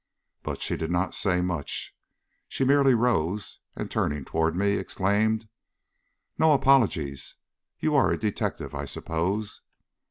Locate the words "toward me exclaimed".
4.25-5.47